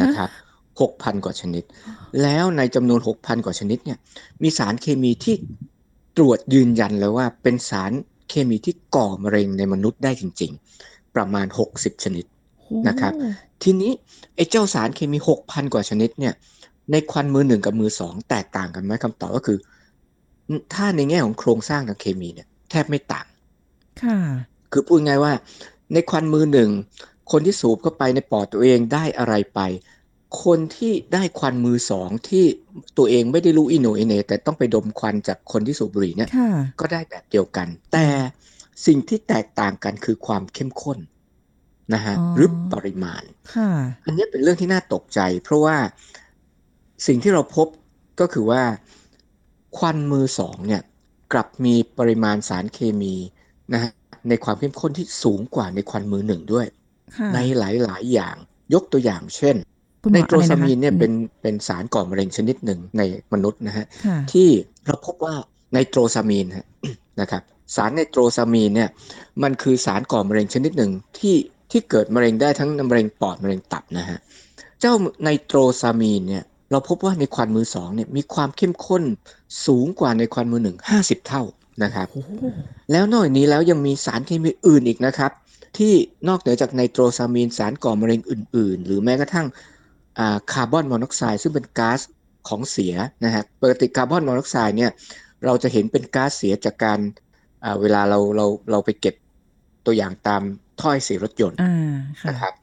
[0.00, 0.30] นะครับ
[0.80, 1.64] 6,000 กว่าชนิด
[2.22, 3.98] แล้วในจำนวน 6,000 กว่าชนิดเนี่ย
[4.42, 5.34] มีสารเคมีที่
[6.16, 7.92] ตรวจยืนยันแล้วว่าเป็นสาร
[8.30, 10.52] เคมีที่ก่อมะเร็งในมนุษย์ได้จริง
[10.84, 12.24] ๆ ประมาณ 60 ชนิด
[12.88, 13.12] นะครับ
[13.62, 13.92] ทีนี้
[14.36, 16.34] ไอ้เจ้าสารเคมี 6,000 กว่าชนิดเนี่ย
[16.90, 19.58] ในควันมือหนึ่งกับมือสองแตกต่างกันไหมคำตอบก็คือ
[20.74, 23.26] ถ้าในแง่ของโครงสร้างทางเคมีเนี่ยแทบไม่ต่าง
[24.02, 24.16] ค่ะ
[24.72, 25.32] คือพูดง่ายว่า
[25.92, 26.70] ในควันมือหนึ่ง
[27.30, 29.60] คนที่สูบเข้าไปในปอดตัวเองได้อะไรไป
[30.44, 32.44] คนที่ได้ควันมือสองที่
[32.98, 38.06] ตัวเองไม่ได้รู้อิโหนอิเหนแต่ต้องไปดมควันจากคนที่สูบบุหรี่เนี่ยค่ะก็ได้แบบเดียวกัน แต่
[38.86, 40.98] สิ่งที่แตกต่างกันคือความเข้มข้น
[41.94, 43.22] นะฮะอ๋อหรือปริมาณ
[43.54, 43.70] ค่ะ
[44.04, 45.76] อันนี้เป็นเรื่องที่น่าตกใจ เพราะว่า
[47.06, 47.66] สิ่งที่เราพบ
[48.20, 48.62] ก็คือว่า
[49.76, 50.82] ควันมือสองเนี่ย
[51.32, 53.14] กลับมีปริมาณสารเคมี
[53.72, 53.90] นะฮะ
[54.28, 56.85] ในความเข้มข้นที่สูงกว่าในควันมือหนึ่งด้วยค่ะ
[57.34, 58.36] ในหลาย ๆ อย่าง
[58.74, 59.56] ยกตัวอย่างเช่น
[60.02, 64.48] คุณหไนมอโตรอะไระซาคะมีนเนี่ยอืมเป็นเป็นสารก่อมะเร็งชนิดหนึ่งในมนุษย์นะฮะค่ะที่
[64.86, 65.34] เราพบว่า
[65.72, 66.66] ไนโตรซามีนฮะ
[67.20, 67.42] นะครับ
[67.76, 68.88] สารไนโตรซามีนเนี่ย
[69.42, 71.36] มันคือสารก่อมะเร็งชนิดหนึ่งที่
[71.70, 74.18] ที่เกิดมะเร็งได้ทั้งมะเร็งปอดมะเร็งตับนะฮะ
[74.80, 79.02] เจ้าไนโตรซามีนเนี่ยเราพบว่าในควันมือสองเนี่ยมีความเข้มข้น
[79.66, 81.42] สูงกว่าในควันมือหนึ่งห้าสิบเท่า
[81.82, 82.30] นะครับโอ้โห
[82.92, 85.32] แล้วนอกจากนี้แล้วยังมีสารเคมีอื่นอีกนะครับ
[85.78, 85.94] ที่
[86.28, 89.46] นอกเหนือจากไนโตรซามีนสารก่อมะเร็งอื่น ๆ หรือแม้กระทั่ง
[90.18, 92.00] อ่าคาร์บอนมอนอกไซด์ซึ่งเป็นก๊าซ
[92.48, 94.90] ของเสียนะฮะปกติคาร์บอนมอนอกไซด์เนี่ย
[95.44, 96.98] เราจะเห็นเป็นก๊าซเสียจากการ
[97.64, 99.14] อ่าเวลาเราเราเราไปเก็บ
[99.86, 100.42] ตัวอย่างตาม
[100.82, 102.54] ถ้อยเสียรถยนต์อ่าค่ะนะครับ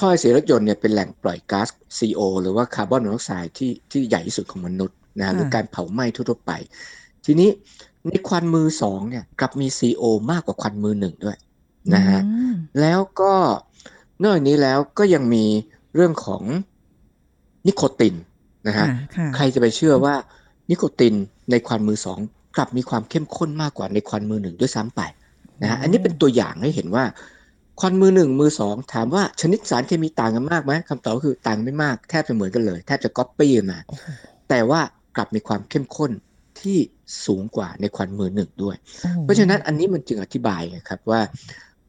[0.00, 1.68] ถ้อยเสียรถยนต์เนี่ยเป็นแหล่งปล่อยก๊าซ
[1.98, 6.52] CO หรือว่าคาร์บอนมอนอกไซด์ที่ที่ใหญ่ที่สุดของมนุษย์นะฮะหรือค่ะการเผาไหม้ทั่วๆไป
[7.24, 7.48] ทีนี้
[8.08, 11.38] ในควันมือสองเนี่ยกลับมี CO มากกว่าควันมือหนึ่งด้วย
[11.94, 13.32] นะฮะอืมแล้วก็
[14.22, 15.44] นอกจากนี้แล้วก็ยังมี
[15.94, 16.42] เรื่องของ
[17.66, 18.14] นิโคติน
[18.66, 20.14] นะฮะค่ะค่ะใครจะไปเชื่อว่า
[20.70, 21.14] นิโคติน
[21.50, 22.18] ในควันมือสอง
[22.56, 25.00] กลับมีความเข้มข้นมากกว่าในควันมือหนึ่งด้วยซ้ำไป
[25.62, 27.04] นะฮะอันนี้เป็นตัวอย่างให้เห็นว่า
[27.80, 33.78] ควันมือหนึ่งมือสองถามว่าชนิดสารเคมีต่างกันมากไหมคำตอบคือต่างไม่มากแทบจะเหมือนกันเลย แทบจะก๊อปปี้มา
[34.48, 34.80] แต่ว่า
[35.16, 36.10] กลับมีความเข้มข้น
[36.60, 36.78] ที่
[37.26, 38.76] สูงกว่าในควันมือหนึ่งด้วย
[39.22, 41.20] เพราะฉะนั้นอันนี้มันจึงอธิบายครับว่า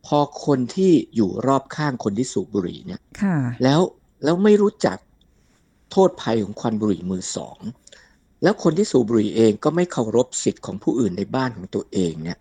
[0.06, 3.02] พอคนที่อยู่รอบข้างคนที่สูบบุหรี่เนี่ย
[3.64, 3.82] แล้ว
[4.24, 4.98] แล้วไม่รู้จัก
[5.92, 7.60] โทษภัยของควันบุหรี่มือสอง
[8.44, 12.40] แล้วคนที่สูบบุหรี่เองก็ไม่เคารพสิทธิ์ของผู้อื่นในบ้านของตัวเองเนี่ย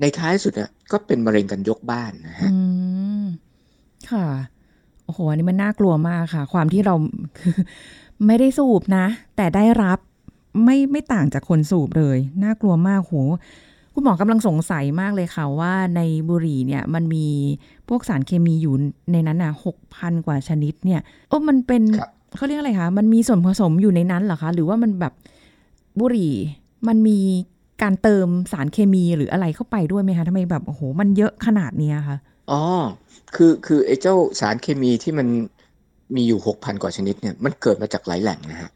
[0.00, 2.50] ในท้ายสุดอะก็เป็นมะเร็งกันยกบ้านนะฮะ
[4.10, 4.26] ค่ะ
[5.04, 6.94] โอ้โห อันนี้มันน่ากลัวมากค่ะ ความที่เรา
[8.26, 9.06] ไม่ได้สูบนะ
[9.36, 9.98] แต่ได้รับ
[10.64, 13.14] ไม่ไม่ต่างจากคนสูบเลย น่ากลัวมากโห
[13.98, 17.26] คุณหมอกำลังสงสัยมากเลยค่ะว่าในบุหรี่เนี่ยมันมี
[17.88, 18.74] พวกสารเคมีอยู่
[19.12, 21.82] ในนั้นอะหกพันกว่าชนิดเนี่ยโอ้มันเป็น
[22.36, 25.12] เขาเรียกอะไรคะมันมีส่วนผสมอยู่ในนั้นเหรอคะ หรือว่ามันแบบ
[26.00, 26.34] บุหรี่
[26.88, 27.18] มันมี
[27.82, 32.16] การเติมสารเคมีหรืออะไรเข้าไปด้วยไหมคะทำไมแบบโอ้โหมันเยอะขนาดนี้คะ
[32.50, 32.62] อ๋อ
[33.34, 35.26] คือคือไอ้เจ้าสารเคมีที่มัน
[36.16, 38.70] มีอยู่หกพันกว่าชนิดเนี่ยมันเกิดมาจากหลายแหล่งนะฮะ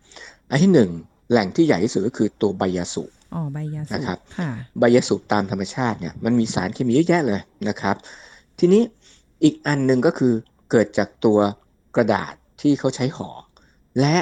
[0.51, 0.91] อันที่หนึ่ง
[1.31, 4.19] แหล่งที่ใหญ่ที่สุดก็คือตัวใบยาสูบอ๋อใบยาสูบนะครับ
[4.79, 7.97] ใบยาสูบตามธรรมชาติเนี่ยมันมีสารเคมีเยอะแยะเลยนะครับ
[8.59, 8.83] ทีนี้
[9.45, 10.33] อีกอันหนึ่งก็คือ
[10.71, 11.39] เกิดจากตัว
[11.97, 13.31] กระดาษที่เขาใช้ห่อ
[14.01, 14.17] และ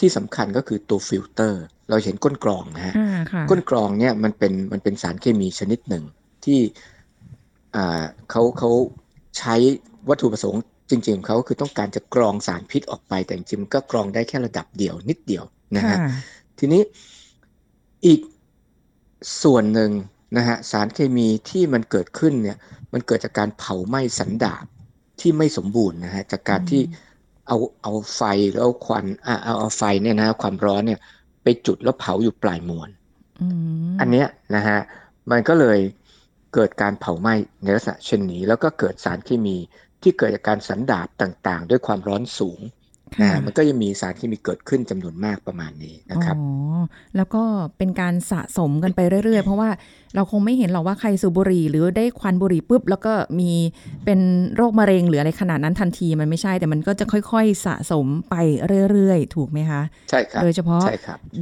[0.00, 2.94] ที่สำคัญก็คือตัวฟิลเตอร์ เราเห็นก้นกรองนะฮะ
[3.50, 6.04] ก้นกรองเนี่ยมันเป็นมันเป็นสารเคมีชนิดหนึ่ง
[6.44, 6.60] ที่
[7.76, 8.70] อ่าเขาเขา
[9.38, 9.54] ใช้
[10.08, 15.44] วัตถุประสงค์จริงๆเขาคือต้องการจะกรองสารพิษออกไปแต่จริงๆก็กรองได้แค่ระดับเดียวนิดเดียว
[15.76, 15.96] นะฮะ
[16.58, 16.82] ทีนี้
[18.06, 18.20] อีก
[19.42, 19.90] ส่วนหนึ่ง
[20.36, 22.58] นะฮะสารเคมีที่มันเกิดขึ้นเนี่ย
[22.92, 24.64] มันเกิดจากการเผาไหม้สันดาบ
[25.20, 26.82] ที่ไม่สมบูรณ์นะฮะจากการที่
[27.48, 28.22] เอาเอาไฟ
[28.54, 31.00] แล้วควันอ่าเอาเอาไฟเนี่ยนะความร้อนเนี่ย
[31.42, 32.88] ไปจุดแล้วเผาอยู่ปลายมวล
[34.00, 34.78] อันเนี้ยนะฮะ
[35.30, 35.78] มันก็เลย
[36.54, 39.56] เกิดการเผาไหม้ในลักษณะเช่นนี้ แล้วก็เกิดสารเคมี
[40.02, 42.72] ที่เกิดจากการสันดาบต่างๆ ด้วยความร้อนสูงนะ
[43.46, 46.46] มันก็ยังมีสารเคมีเกิดขึ้นจำนวนมากประมาณนี้นะครับอ๋อ
[47.16, 47.42] แล้วก็
[47.78, 49.70] เป็นการสะสมกันไปเรื่อยๆ เพราะว่า
[50.14, 53.50] เราคงไม่เห็นหรอกว่าใครสูบบุหรี่ หรือได้ควันบุหรี่ปุ๊บ แล้วก็มี
[54.04, 54.20] เป็น
[54.56, 58.34] โรคมะเร็งหรืออะไรขนาดนั้นทันทีมันไม่ใช่แต่มันก็จะค่อยๆ สะสมไป
[58.90, 60.82] เรื่อยๆ ถูกไหมคะใช่ครับโดยเฉพาะ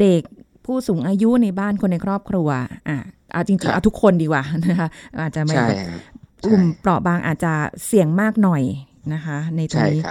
[0.00, 0.22] เด็ก
[0.64, 2.48] ผู้สูงอายุในบ้านคนในครอบครัว
[2.88, 2.98] อะ
[3.32, 4.88] เอาจริงๆเอาทุกคนดีกว่านะคะ
[5.20, 5.56] อาจจะไม่
[6.46, 7.52] กลุ่มเปราะบางอาจจะ
[7.86, 8.62] เสี่ยงมากหน่อย
[9.14, 10.02] นะคะ ในตรงนี้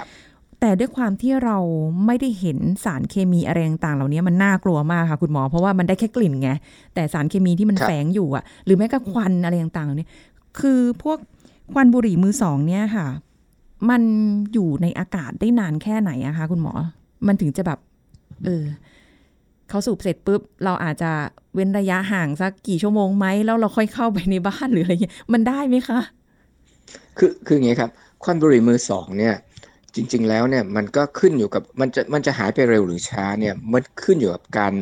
[0.59, 1.57] แต่ด้วยความที่เรา
[2.05, 6.49] ไม่ได้เห็นสารเคมีอะไรต่างๆเหล่านี้มันน่ากลัวมากค่ะคุณหมอ เพราะว่ามันได้แค่กลิ่นไง
[6.93, 10.07] แต่สารเคมีที่มันแฝงอยู่อะ หรือแม้กระทั่งควันอะไรต่างๆเหล่านี้
[10.59, 11.17] คือพวก
[11.73, 13.07] ควันบุหรี่มือสองเนี่ยค่ะ
[13.89, 14.01] มัน
[14.53, 16.73] อยู่ในอากาศได้นานแค่ไหนอะคะคุณหมอ
[17.27, 17.79] มันถึงจะแบบ
[18.45, 18.63] เออ
[19.69, 21.11] เขาสูบเสร็จปุ๊บ เราอาจจะ
[21.53, 25.99] เว้นระยะห่างสักกี่ชั่วโมงไหมแล้วเราค่อยเข้าไปในบ้านหรืออะไรเงี้ยมันได้ไหมคะ
[27.17, 27.89] คือคืออย่างนี้ครับ
[28.23, 29.35] ควันบุหรี่มือสองเนี่ย
[29.95, 34.73] จริง ๆ แล้วเนี่ยมันก็ขึ้นอยู่กับมันจะมันจะหายไปเร็วหรือช้าเนี่ยมันขึ้นอยู่กับการ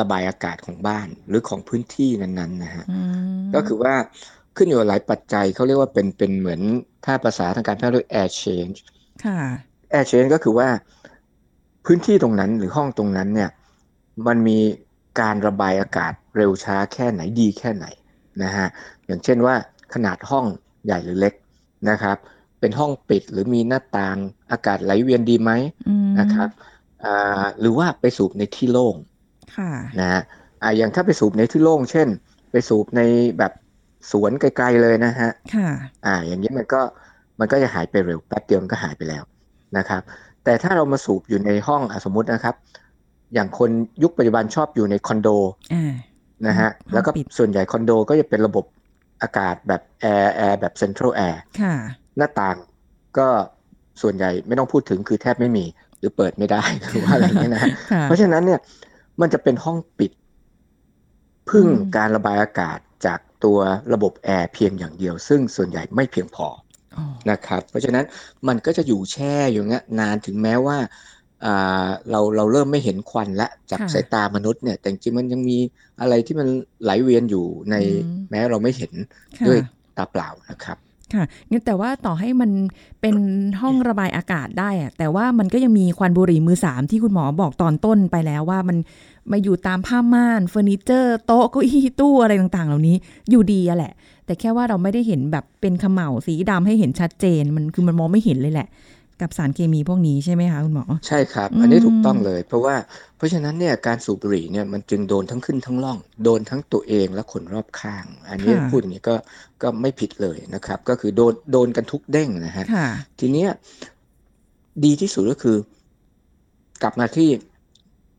[0.00, 2.84] ระบายอากาศของบ้านหรือของพื้นที่นั้นๆนะฮะ
[3.54, 3.94] ก็คือว่า
[4.56, 6.60] ขึ้นอยู่กับหลายปัจจัยเขาเรียกว่าเป็นเป็นเหมือน
[7.04, 8.76] ถ้าภาษาทางการแพทย์เรียก air change
[9.24, 9.40] ค่ะ
[9.92, 10.68] air change ก็คือว่า
[11.86, 13.50] พื้นที่ตรงนั้นหรือห้องตรงนั้นเนี่ย
[14.26, 14.58] มันมี
[15.20, 17.86] การระบายอากาศเร็วช้าแค่ไหนดีแค่ไหน
[18.42, 18.68] นะฮะ
[19.06, 19.54] อย่างเช่นว่า
[19.94, 20.44] ขนาดห้อง
[20.84, 21.34] ใหญ่หรือเล็ก
[21.90, 22.16] นะครับ
[22.60, 24.16] เป็นห้องปิดหรือมีหน้าต่าง
[24.50, 25.50] อากาศไหลเวียนดีไหม
[26.20, 26.48] นะครับ
[27.60, 28.96] หรือว่าไปสูบในที่โล่ง
[30.00, 30.22] นะฮะ
[30.76, 32.08] อย่างถ้าไปสูบในที่โล่งเช่น
[32.50, 33.00] ไปสูบใน
[33.38, 33.52] แบบ
[34.10, 35.30] สวนไกลๆเลยนะฮะ
[36.06, 36.80] อ่า อย่างนี้มันก็
[37.40, 39.22] มันก็จะหายไปเร็วแป๊บเดียวมันก็หายไปแล้ว
[39.76, 40.02] นะครับ
[40.44, 42.54] แต่ถ้าเรามาสูบอยู่ในห้องสมมตินะครับ
[43.34, 43.70] อย่างคน
[44.02, 45.28] ยุคปัจจุบันชอบอยู่ในคอนโด
[46.46, 48.64] นะฮะแล้วก็ส่วนใหญ่คอนโดก็จะเป็นระบบ
[49.22, 51.40] อากาศแบบแอร์แอร์แบบ central air
[52.16, 52.56] หน้าต่าง
[53.18, 53.28] ก็
[54.02, 55.64] ส่วนใหญ่ไม่ต้องพูดถึงคือแทบไม่มี
[55.98, 57.62] หรือเปิดไม่ได้หรือว่าอะไรเงี้ยนะ
[58.02, 58.60] เพราะฉะนั้นเนี่ย
[59.20, 60.12] มันจะเป็นห้องปิด
[61.50, 63.58] พึ่งการระบายอากาศจากตัว
[63.92, 66.46] ระบบแอร์เพียงอย่างเดียว ซึ่งส่วนใหญ่ไม่เพียงพอ
[67.30, 68.04] นะครับ เพราะฉะนั้น
[68.48, 70.78] มันก็จะอยู่แช่อยู่เงี้ยนานถึงแม้ว่า
[72.10, 75.58] เราเราเริ่มไม่เห็นควันและจากสายตามนุษย์เนี่ย แต่จริงมันยังมี
[76.00, 76.48] อะไรที่มัน
[76.82, 77.74] ไหลเวียนอยู่ใน
[78.30, 78.92] แม้เราไม่เห็น
[79.46, 79.58] ด้วย
[79.96, 80.78] ตาเปล่านะครับ
[81.14, 82.50] ค่ะงั้นแต่ว่าต่อให้มัน
[83.00, 83.16] เป็น
[83.60, 88.76] ห้องระบายอากาศได้อะแต่ว่ามันก็ยังมีควันบุหรี่มือสามที่คุณหมอบอกตอนต้นไปแล้วว่ามัน
[89.30, 92.96] มาอยู่ตามผ้าม่านเฟอร์นิเจอร์โต๊ะเก้าอี้ตู้อะไรต่างๆ เหล่านี้
[93.30, 93.92] อยู่ดีอะแหละ
[94.26, 98.68] แต่แค่ว่าเราไม่ได้เห็นแบบเป็นขมเหลาสีดำให้เห็นชัดเจนมันคือมันมองไม่เห็นเลยแหละ
[99.20, 102.74] กับสารเคมีพวกนี้ใช่ไหมคะคุณหมอ ใช่ครับอืมอันนี้ถูกต้องเลย เพราะว่า
[103.16, 109.16] เพราะฉะนั้นเนี่ยการสูบบุหรี่เนี่ยมันจึงโดนทั้งขึ้นทั้งล่อง โดนทั้งตัวเองและคนรอบข้าง อันนี้พูดอย่างนี้ก็
[109.62, 112.88] ก็ไม่ผิดเลยนะครับ ก็คือโดนโดนกันทุกเด้งนะฮะค่ะ
[113.20, 113.50] ทีเนี้ย
[114.84, 115.56] ดีที่สุดก็คือ
[116.82, 117.28] กลับมาที่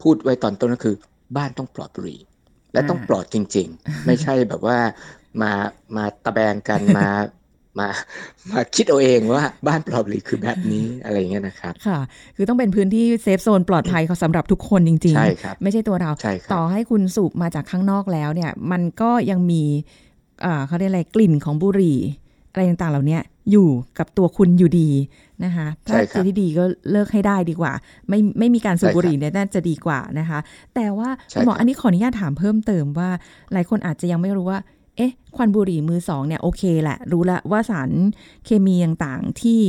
[0.01, 0.95] พูดไว้ตอนต้นก็คือ
[1.37, 2.19] บ้านต้องปลอดบุหรี่
[2.73, 4.79] และต้องอ่าปลอดจริง ๆ ไม่ใช่แบบว่า
[5.41, 5.51] มา
[5.95, 7.07] มาตะแบงกันมา
[7.79, 7.89] มา
[8.51, 11.99] มาคิดเอาเองว่าบ้านปลอดบุหรี่คือแบบนี้อะไรอย่างเงี้ยนะครับค่ะ
[12.35, 19.63] คือต้องเป็นพื้นที่เซฟโซนปลอดภัยสำหรับทุกคนจริงใช่ครับๆไม่ใช่ตัวเราใช่ครับต่อให้คุณสูบมาจากข้างนอกแล้วเนี่ย มันก็ยังมี
[20.41, 21.97] เอ่อเขาเรียกอะไรกลิ่นของบุหรี่
[22.51, 24.89] อะไรต่างๆเหล่าเนี้ยอยู่กับตัวคุณอยู่ดี
[25.45, 27.71] นะคะถ้าใช่ครับคือที่ดีก็เลิกให้ได้ดีกว่า
[28.09, 30.39] ไม่ไม่มีการสูบใช่ครับบุหรี่เนี่ยน่าจะดีกว่านะคะ
[30.75, 33.09] แต่ว่าใช่คุณหมอครับอันนี้ขออนุญาตถามเพิ่มเติมว่า
[33.53, 34.59] หลายคนอาจจะยังไม่รู้ว่า
[34.97, 37.89] เอ๊ะ ควันบุหรี่มือสองเนี่ยโอเคแหละ รู้ละว่าสาร
[38.45, 39.61] เคมีต่างๆที่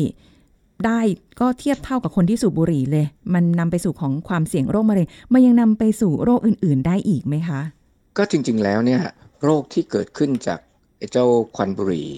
[0.86, 1.00] ได้
[1.40, 7.60] ก็เทียบเท่ากับคนที่สูบบุหรี่เลย มันนำไปสู่ของความเสี่ยงโรคมะเร็ง มันยังนำไปสู่โรคอื่น ๆ ได้อีกไหมคะ
[8.16, 9.00] ก็จริง ๆ แล้วเนี่ย
[9.44, 10.58] โรคที่เกิดขึ้นจาก
[10.98, 12.08] ไอ้เจ้าควันบุหรี่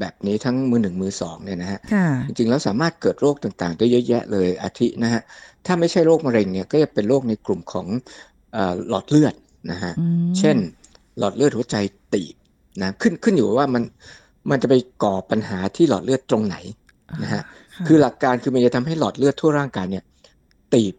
[0.00, 5.22] แบบนี้ทั้งมือหนึ่งมือสองเนี่ยนะฮะค่ะจริงๆแล้วสามารถเกิดโรคต่างๆ ได้เยอะแยะเลยอาทินะฮะ
[5.66, 7.86] ถ้าไม่ใช่โรคมะเร็งเนี่ยก็จะเป็นโรคในกลุ่มของ
[8.52, 9.34] เออหลอดเลือด
[9.70, 10.56] นะฮะอืมเช่น
[11.18, 11.76] หลอดเลือดหัวใจ
[12.14, 12.34] ตีบ
[12.82, 13.82] นะขึ้นขึ้นอยู่ว่ามัน
[14.50, 16.56] มันจะไปก่อปัญหาที่หลอดเลือดตรงไหน
[17.22, 20.04] นะฮะะคือหลักการคือมันจะทำให้หลอดเลือดทั่วร่างกายเนี่ย
[20.72, 20.94] ตีบ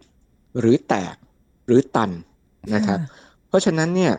[0.60, 1.16] หรือแตก
[1.68, 2.12] หรือตัน
[2.76, 3.00] นะครับ
[3.48, 4.14] เพราะฉะนั้นเนี่ย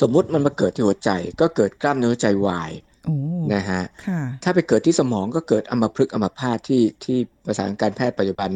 [0.00, 2.70] สมมุติมันมาเกิดที่หัวใจก็เกิดกล้ามเนื้อหัวใจวาย
[3.04, 3.16] โอ้
[3.54, 8.50] นะฮะค่ะถ้าไปเกิดที่สมองก็เกิดอัมพฤกษ์อัมพาตที่ที่ภาษาการแพทย์ปัจจุบัน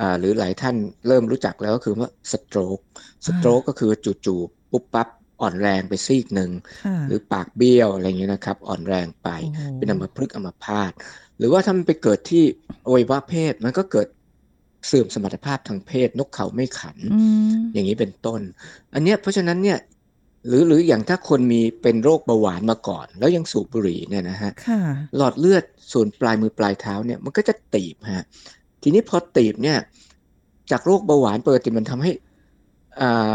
[0.00, 2.78] อ่าหรือหลายท่านเริ่มรู้จักแล้วก็คือว่าสโตรก
[3.26, 3.90] สโตรกก็คือ
[4.26, 5.08] จู่ๆปุ๊บปั๊บ
[5.40, 6.50] อ่อนแรงไปซีกหนึ่ง
[6.84, 10.92] ค่ะหรือปากเบี้ยวอะไรอย่างเงี้ยนะครับ อ่อนแรงไปโอ้โหเป็นอัมพฤกษ์อัมพาต
[11.38, 12.44] หรือว่าถ้ามันไปเกิดที่
[12.86, 14.08] อวัยวะเพศมันก็เกิด
[14.86, 17.22] เสื่อมสมรรถภาพทางเพศ นกเขาไม่ขันอื
[17.54, 18.40] มอย่างนี้เป็นต้น
[18.94, 19.78] อันเนี้ยเพราะฉะนั้นเนี่ย
[20.48, 24.80] หรือหรืออย่างถ้าคนมีเป็นโรคเบาหวานมาก่อน แล้วยังสูบบุหรี่เนี่ยนะฮะค่ะ
[25.16, 28.24] หลอดเลือดส่วนปลายมือปลายเท้าเนี่ยมันก็จะตีบฮะ
[28.82, 29.78] ทีนี้พอตีบเนี่ย
[30.70, 32.33] จากโรคเบาหวานปกติมันทำให้อ่า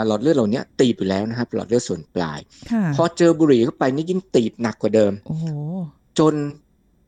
[0.07, 2.39] หลอดเลือดเหล่านี้ตีบอยู่แล้วนะครับ หลอดเลือดส่วนปลาย
[2.71, 5.45] ค่ะพอเจอบุหรี่เข้าไปนี่ยิ่งตีบหนักกว่าเดิมโอ้โห
[6.19, 6.33] จน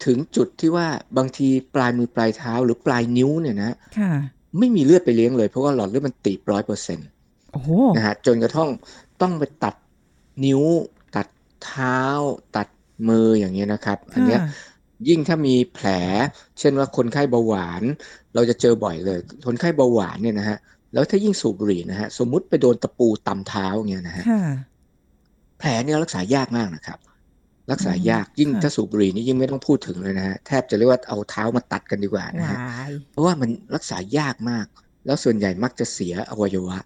[0.06, 0.88] ถึงจุดที่ว่า
[1.18, 4.12] บางทีปลายมือปลายเท้าหรือปลายนิ้วเนี่ยนะค่ะ
[4.60, 7.08] ไม่มีเลือดไปเลี้ยงเลยเพราะว่าหลอดเลือดมันตีบร้อยเปอร์เซ็นต์
[7.52, 8.70] โอ้โหนะฮะจนกระทั่ง
[9.22, 9.76] ต้องไปตัด
[10.46, 10.62] นิ้ว
[11.16, 11.28] ตัด
[11.66, 12.00] เท้า
[12.56, 12.68] ตัด
[13.10, 14.50] มืออย่างเงี้ยนะครับ อันเนี้ยค่ะ
[15.10, 15.88] ยิ่งถ้ามีแผล
[16.60, 17.84] เช่นว่าคนไข้เบาหวาน
[18.36, 20.58] เราจะเจอบ่อยเลย คนไข้เบาหวานเนี่ยนะฮะ
[20.94, 24.44] แล้วถ้ายิ่งสูบบุหรี่นะฮะสมมุติไปโดนตะปูตำเท้าอย่างเงี้ยนะฮะค่ะ
[25.60, 27.00] แผลเนี่ยรักษายากมากนะครับ
[27.72, 32.58] รักษายากอืมยิ่งค่ะถ้าสูบบุหรี่นี่ยิ่งไม่ต้องพูดถึงเลยนะฮะแทบจะเรียกว่าเอาเท้ามาตัดกันดีกว่านะวาฮะ
[32.90, 34.66] ยเพราะว่ามันรักษายากมาก
[35.06, 36.78] แล้วส่วนใหญ่มักจะเสียอวัยวะ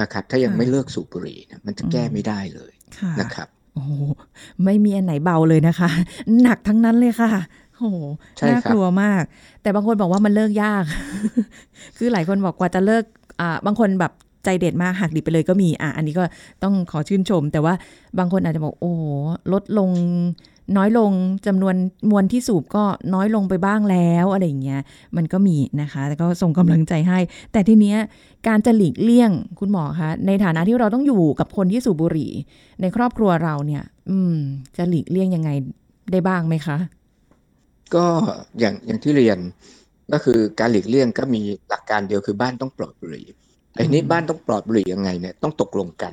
[0.00, 3.92] นะครับ ถ้ายังไม่เลิกสูบบุหรี่เนี่ยมันจะแก้ไม่ได้เลยค่ะนะครับโอ้โห
[4.64, 5.90] ไม่มีอันไหนเบาเลยนะคะ
[6.42, 7.32] หนักทั้งนั้นเลยค่ะ
[7.76, 7.98] โอ้โห
[8.38, 9.22] ใช่น่าครับกลัวมาก
[9.62, 10.84] แต่บางคนบอกว่ามันเลิกยาก
[11.96, 13.21] คือหลายคนบอกกว่าจะเลิกอ่า
[13.66, 14.12] บางคนแบบ
[14.44, 16.24] ใจเด็ดมากหักดิบไปเลยก็มีอะอันนี้ก็
[16.62, 17.74] ต้องขอชื่นชม แต่ว่า
[18.18, 18.94] บางคนอาจจะบอกโอ้
[19.52, 19.90] ลดลง
[20.76, 21.12] น้อยลง
[21.46, 21.74] จำนวน
[22.10, 24.80] มวลที่สูบก็น้อยลงไปบ้างแล้วอะไรอย่างเงี้ย
[25.16, 27.18] มันก็มีนะคะแต่ก็ส่งกำลังใจให้
[27.52, 27.98] แต่ทีเนี้ย
[28.48, 32.30] การจะหลีกเลี่ยงคุณหมอคะในฐานะที่เราต้องอยู่กับคนที่สูบบุหรี่
[32.80, 34.34] ในครอบครัวเราเนี่ย อืม
[34.76, 35.50] จะหลีกเลี่ยงยังไง
[36.12, 36.76] ได้บ้างไหมคะ
[37.94, 38.06] ก็
[38.58, 39.38] อย่างอย่างที่เรียน
[40.12, 43.26] ก็คือการหลีกเลี่ยงก็มีหลักการเดียวคือบ้านต้องปลอดบุหรี่
[43.76, 46.12] ไอ้นี้อืมบ้านต้องปลอดบุหรี่ยังไงเนี่ยต้องตกลงกัน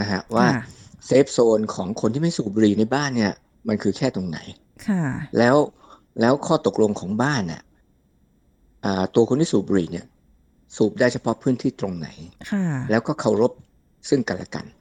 [0.00, 0.62] นะฮะว่าค่ะ
[1.06, 3.32] เซฟโซนของคนที่ไม่สูบบุหรี่ในบ้านเนี่ย
[3.68, 4.38] มันคือแค่ตรงไหน
[4.88, 5.02] ค่ะ
[5.38, 5.56] แล้ว
[6.20, 7.62] แล้วข้อตกลงของบ้านน่ะ
[8.84, 10.06] อ่าตัวคนที่สูบบุหรี่เนี่ย
[10.76, 12.08] สูบได้เฉพาะพื้นที่ตรงไหน
[12.50, 13.52] ค่ะแล้วก็เคารพ
[14.08, 14.73] ซึ่งกันและกันอืม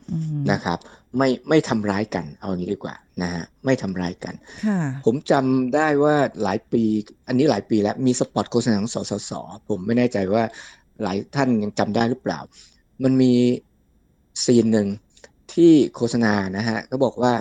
[0.51, 0.79] นะครับ
[1.17, 4.33] ไม่ไม่ทำร้ายกันเอาอย่างนี้ดีกว่านะฮะไม่ทำร้ายกัน
[4.65, 6.83] ค่ะผมจำได้ว่าหลายปี
[7.27, 9.31] อันนี้หลายปีแล้วมีสปอตโฆษณาของสสส
[9.69, 10.43] ผมไม่แน่ใจว่า
[11.03, 12.39] หลายท่านยังจำได้หรือเปล่า
[13.03, 13.33] มันมี
[14.45, 14.87] ซีนหนึ่ง
[15.53, 17.33] ที่โฆษณานะฮะก็บอกว่า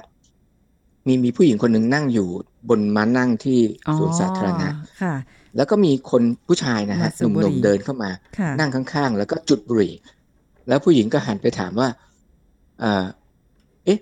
[1.06, 2.28] มีมีผู้หญิงคนหนึ่งนั่งอยู่
[2.68, 4.68] บนม้านั่งที่อ๋อสวนสาธารณะ
[5.02, 5.14] ค่ะ
[5.56, 9.94] แล้วก็มีคนผู้ชายนะฮะมาสูบบุหหรี่นุ่มๆเดินเข้ามาค่ะนั่งข้างๆ แล้วก็จุดบุหรี่
[10.68, 11.88] แล้วผู้หญิงก็หันไปถามว่า
[12.82, 13.04] อ่า
[13.84, 13.98] เอ๊ะ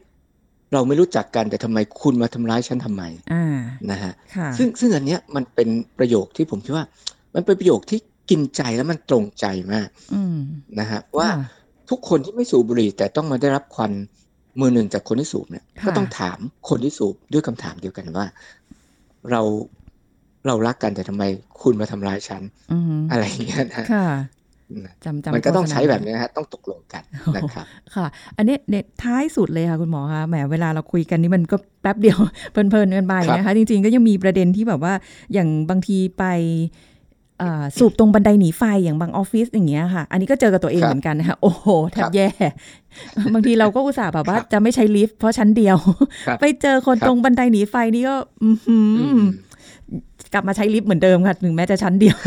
[0.72, 6.84] เราไม่รู้จักกันแต่ทำไมคุณมาทำร้ายฉันทำไมอ่านะฮะค่ะซึ่งซึ่งอันเนี้ยมันเป็นประโยคที่ผมคิดว่า
[7.34, 7.98] มันเป็นประโยคที่
[8.30, 10.38] กินใจแล้วมันตรงใจมากอืม
[10.80, 11.46] นะฮะว่าค่ะ
[11.90, 13.92] ทุกคนที่ไม่สูบบุหรี่ แต่ต้องมาได้รับควัน
[14.60, 16.38] มือหนึ่งจากคนที่สูบเนี่ยค่ะก็ต้องถาม
[16.68, 18.26] คนที่สูบด้วยคำถามเดียวกันว่า
[19.30, 19.42] เรา
[20.46, 21.24] เรารักกันแต่ทำไม
[21.62, 24.39] คุณมาทำร้ายฉันอือหืออะไรอย่างเงี้ยนะค่ะนะ
[25.04, 27.02] จำจำมันก็ต้องโฆษณาใช้แบบนี้นะฮะต้องตกลงกัน
[27.36, 28.06] นะครับค่ะ
[28.36, 32.18] อันนี้เนี่ยท้ายสุดเลยค่ะคุณหมอคะแหมเวลาเราคุยกันนี่มันก็แป๊บเดียว
[32.52, 34.94] เพลินๆกันไปครับนะคะจริงๆก็ยังมีประเด็นที่แบบว่า
[35.32, 36.24] อย่างบางทีไป
[37.38, 42.28] เอ่อสูบตรงบันไดหนีไฟอย่างบางออฟฟิศอย่างเงี้ยค่ะ อันนี้ก็เจอกับตัวเองเหมือนกันนะคะโอ้โหแทบแย่
[43.34, 45.76] บางทีเราก็อุตส่าห์แบบว่าจะไม่ใช้ลิฟต์เพราะชั้นเดียว
[46.26, 49.20] ครับไปเจอคนครับตรงบันไดหนีไฟนี่ก็ อื้อหือออืม
[50.34, 52.18] กลับมาใช้ลิฟต์เหมือนเดิมค่ะถึงแม้จะชั้นเดียว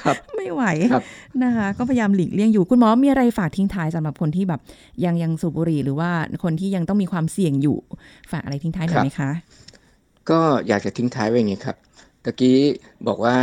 [0.00, 0.62] ครับไม่ไหว
[0.92, 1.04] ครับ
[1.44, 4.60] นะคะ ก็พยายามหลีกเลี่ยงอยู่ คุณหมอมีอะไรฝากทิ้งท้ายสำหรับคนที่แบบ
[5.04, 6.10] ยังยังสูบบุหรี่หรือว่า
[6.44, 7.78] คนที่ยังต้องมีความเสี่ยงอยู่
[8.30, 9.30] ฝากอะไรทิ้งท้ายหน่อยไหมคะ
[10.30, 11.76] ก็อยากจะทิ้งท้ายไว้อย่างนี้ครับ
[12.24, 12.58] ตะกี้
[13.08, 13.36] บอกว่า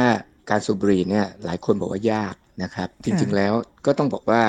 [0.50, 3.54] การสูบบุหรี่เนี่ย หลายคนบอกว่ายากนะครับ จริง ๆแล้ว
[3.86, 4.42] ก็ต้องบอกว่า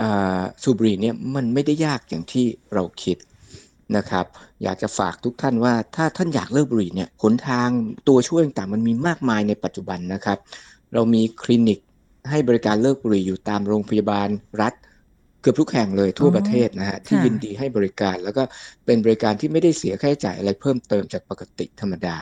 [0.00, 3.16] อ่าสูบบุหรี่เนี่ยมันไม่ได้ยากอย่างที่เราคิด
[3.96, 4.24] นะครับ
[4.62, 7.68] อยากจะฝากทุกท่านว่าถ้าท่านอยากเลิกบุหรี่เนี่ยหนทาง
[8.08, 10.38] ตัวช่วยต่างๆมันมีมากมายในปัจจุบันนะครับ
[10.94, 11.78] เรามีคลินิก
[12.30, 14.28] ให้บริการเลิกบุหรี่อยู่ตามโรงพยาบาล
[14.62, 14.74] รัฐ
[15.40, 18.42] เกือบทุกแห่งเลยทั่วอ๋อประเทศนะฮะที่ค่ะยินดีให้บริการ แล้วก็
[18.86, 22.16] เป็นบริการที่ไม่ได้เสียค่าใช้จ่ายอะไรเพิ่มเติมจากปกติธรรมดา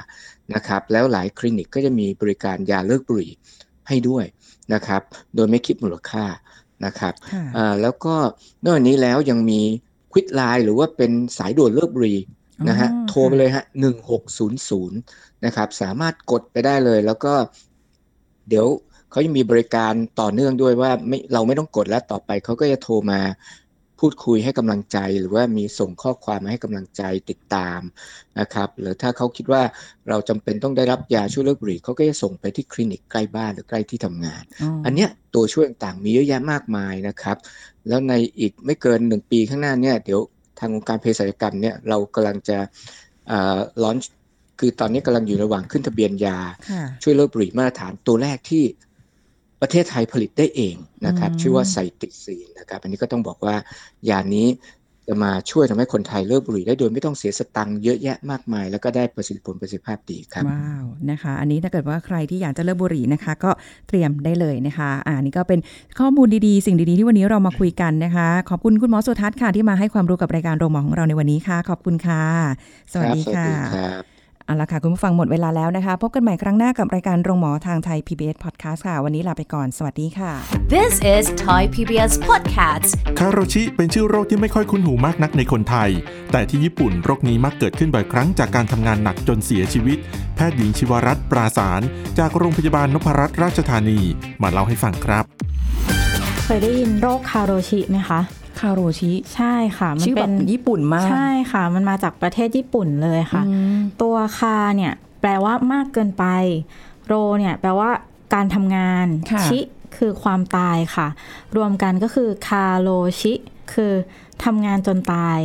[0.54, 3.32] นะครับ แล้วหลายคลินิกก็จะมีบริการยาเลิกบุหรี่
[3.88, 4.24] ให้ด้วย
[4.74, 5.02] นะครับ
[5.34, 6.24] โดยไม่คิดมูลค่า
[6.84, 8.14] นะครับค่ะอ่าแล้วก็
[8.64, 9.60] นอกจากนี้แล้วยังมี
[10.14, 12.20] ควิดไลน์หรือว่าเป็นสายด่วนเลิกบุหรี่
[12.68, 14.98] นะฮะอ๋อโทรไปเลยฮะหนึ่งหกศูนย์ศูนย์
[15.44, 17.32] นะครับ สามารถกดไปได้เลย แล้วก็
[18.48, 18.66] เดี๋ยว
[19.10, 23.20] เขายังมีบริการต่อเนื่องด้วยว่าไม่เราไม่ต้องกดแล้วต่อไปเขาก็จะโทรมา
[24.00, 27.80] พูดคุยให้กำลังใจ หรือว่ามีส่งข้อความมาให้กำลังใจติดตาม
[28.40, 29.62] นะครับ หรือถ้าเขาคิดว่า
[30.08, 34.42] เราจำเป็นต้องได้รับยาช่วยเลิกบุหรี่เขาก็จะส่งไปที่คลินิกใกล้บ้านหรือใกล้ที่ทำงาน
[34.84, 37.36] อันเนี้ยตัวช่วยต่างๆมีเยอะแยะมากมายนะครับ
[37.88, 40.20] แล้วในอีกไม่เกินหนึ่งปีข้างหน้าเนี่ยเดี๋ยว
[40.58, 42.58] ทางองค์การเภสัชกรรมเนี่ยเรากำลังจะ
[43.82, 43.96] ลอน
[44.58, 46.38] คือตอนนี้กำลังอยู่ระหว่างขึ้นทะเบียนยา
[46.70, 48.64] ค่ะช่วยเลิกบุหรี่มาตรฐานตัวแรกที่
[49.60, 53.56] ประเทศไทยผลิตได้เองนะครับอืมชื่อว่าไซติซีนนะครับ อันนี้ก็ต้องบอกว่า
[54.08, 54.46] ยานี้
[55.08, 63.50] จะมาช่วยทำให้คนไทยเลิกบุหรี่ได้โดยไม่ต้องเสียสตังค์เยอะแยะมากมาย แล้วก็ได้ประสิทธิผลประสิทธิภาพดีครับว้าวนะคะ อันนี้ถ้าเกิดว่าใครที่อยากจะเลิกบุหรี่นะคะ ก็
[63.88, 65.60] เตรียมได้เลยนะคะอ่านี่ก็เป็น
[65.98, 72.24] ข้อมูลดีๆ สิ่งดีๆที่วันนี้เรามาคุยกันนะคะ ขอบคุณคุณหมอสุทัศน์ค่ะที่มาให้ความรู้กับรายการโรงหมอของเราในวันนี้ค่ะ ขอบคุณค่ะ
[72.92, 74.13] สวัสดีครับค่ะสวัสดีครับ
[74.46, 80.32] เอาละค่ะ คุณผู้ฟังหมดเวลาแล้วนะคะ พบกันใหม่ครั้งหน้ากับรายการโรงหมอทางไทย PBS Podcast ค่ะ วันนี้ลาไปก่อน สวัสดีค่ะ
[80.74, 85.90] This is Thai PBS Podcast คาโรชิเป็นชื่อโรคที่ไม่ค่อยคุ้นหูมากนักในคนไทย
[86.32, 89.98] แต่ที่ญี่ปุ่นโรคนี้มักเกิดขึ้นบ่อยครั้งจากการทำงานหนักจนเสียชีวิต
[90.34, 91.80] แพทย์หญิงชิวรัตน์ปราสาร
[92.18, 94.00] จากโรงพยาบาลนพรัตน์ราชธานี
[94.42, 95.24] มาเล่าให้ฟังครับ
[96.44, 98.20] เคยได้ยินโรคคาโรชิไหมคะ
[98.58, 106.24] คาโรชิใช่ค่ะ มันชื่อแบบเป็นญี่ปุ่นมากใช่ค่ะ มันมาจากประเทศญี่ปุ่นเลยค่ะอืมตัวคาเนี่ยแปลว่ามากเกินไป
[107.06, 107.90] โรเนี่ยแปลว่า
[108.34, 109.58] การทำงานค่ะชิ
[109.96, 111.08] คือความตายค่ะ
[111.56, 112.88] รวมกันก็คือคาโร
[113.20, 113.32] ชิ
[113.72, 113.92] คือ
[114.44, 115.38] ทำงานจนตาย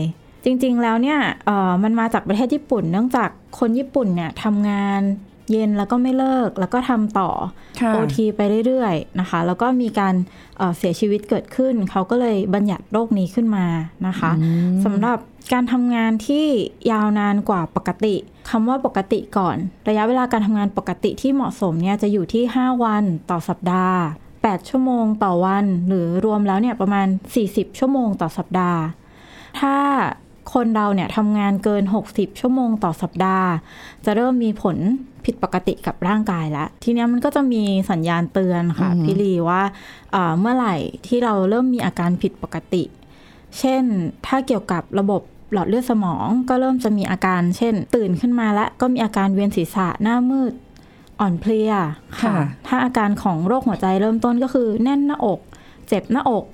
[0.46, 5.02] จริงๆแล้วเนี่ยเอ่อมันมาจากประเทศญี่ปุ่น เนื่องจากคนญี่ปุ่นเนี่ยทำงาน
[5.52, 7.30] เย็นแล้วก็ไม่เลิกแล้วก็ทำต่อ
[7.82, 10.16] ค่ะโอทีไปเรื่อยๆนะคะ แล้วก็มีการ
[10.58, 13.66] เอ่อเสียชีวิตเกิดขึ้น เขาก็เลยบัญญัติโรคนี้ขึ้นมา
[14.08, 14.32] นะคะ
[14.86, 15.18] สำหรับ
[15.54, 16.46] การทำงานที่
[16.92, 18.16] ยาวนานกว่าปกติ
[18.50, 19.58] คำว่าปกติก่อน
[19.88, 24.00] ระยะเวลาการทำงานปกติที่เหมาะสมเนี่ยจะอยู่ที่ 5 วันต่อสัปดาห์
[24.34, 27.08] 8 ชั่วโมงต่อวัน หรือรวมแล้วเนี่ยประมาณ
[27.44, 28.82] 40 ชั่วโมงต่อสัปดาห์
[29.60, 29.76] ถ้า
[30.54, 33.50] คนเราเนี่ยทำงานเกิน 60 ชั่วโมงต่อสัปดาห์
[34.06, 34.78] จะเริ่มมีผล
[35.26, 39.62] ผิดปกติกับร่างกายแล้ว ทีเนี้ยมันก็จะมีสัญญาณเตือนค่ะอือหือพี่ลีว่า
[40.12, 40.76] เอ่อเมื่อไหร่
[41.08, 42.84] ที่เราเริ่มมีอาการผิดปกติ
[43.60, 43.84] เช่น
[44.26, 45.22] ถ้าเกี่ยวกับระบบ
[45.54, 50.54] หลอดเลือดสมองก็เริ่มจะมีอาการ เช่น ตื่นขึ้นมาแล้วก็มีอาการเวียนศีรษะหน้ามืด
[51.20, 51.88] อ่อนเพลียค่ะ
[52.22, 52.36] ค่ะ
[52.68, 55.40] ถ้าอาการของโรคหัวใจเริ่มต้นก็คือแน่นหน้าอก
[55.88, 56.46] เจ็บหน้าอก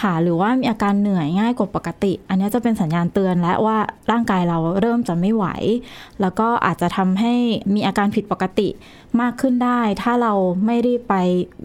[0.00, 3.78] ค่ะหรือว่ามีอาการเหนื่อยง่ายกว่าปกติ อันนี้จะเป็นสัญญาณเตือนและว่า
[4.10, 5.46] ร่างกายเราเริ่มจะไม่ไหว
[6.20, 7.34] แล้วก็อาจจะทำให้
[7.74, 8.68] มีอาการผิดปกติ
[9.20, 10.32] มากขึ้นได้ ถ้าเรา
[10.66, 11.14] ไม่รีบไป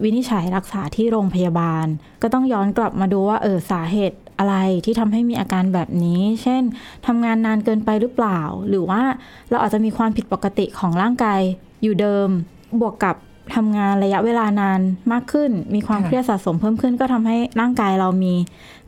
[0.02, 1.86] วินิจฉัยรักษาที่โรงพยาบาล
[2.22, 6.62] ก็ต้องย้อนกลับมาดูว่าเออสาเหตุอะไรที่ทำให้มีอาการแบบนี้ เช่น
[7.06, 9.02] ทำงานนานเกินไปหรือเปล่า หรือว่า
[9.50, 11.40] เราอาจจะมีความผิดปกติของร่างกาย
[11.82, 12.28] อยู่เดิม
[12.80, 13.16] บวกกับ
[13.54, 14.80] ทำงานระยะเวลานาน
[15.12, 18.34] มากขึ้น มีความค่ะเครียดสะสมเพิ่มขึ้น ก็ทำให้ร่างกายเรามี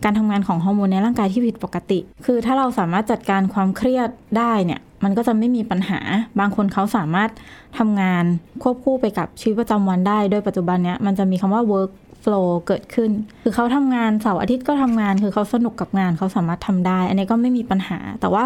[0.05, 6.01] การทำงานของฮอร์โมนในร่างกายที่ผิดปกติ คือถ้าเราสามารถจัดการความเครียดได้เนี่ย มันก็จะไม่มีปัญหา
[6.41, 7.31] บางคนเขาสามารถ
[7.79, 8.25] ทำงาน
[8.63, 13.11] ควบคู่ไปกับชีวิตประจำวันได้ โดยปัจจุบันเนี้ยมันจะมีคำว่า work โฟล์เกิดขึ้น
[13.43, 18.45] คือเขาทำงานเสาร์อาทิตย์ก็ทำงาน คือเขาสนุกกับงานเขาสามารถทำได้ อันนี้ก็ไม่มีปัญหา แต่ว่า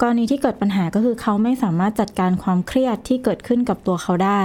[0.00, 4.42] กรณีที่เกิดปัญหาก็คือเขาไม่สามารถจัดการความเครียดที่เกิดขึ้นกับตัวเขาได้